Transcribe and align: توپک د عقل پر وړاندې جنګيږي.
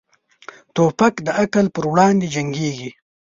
توپک 0.75 1.15
د 1.23 1.27
عقل 1.41 1.65
پر 1.75 1.83
وړاندې 1.91 2.31
جنګيږي. 2.35 2.89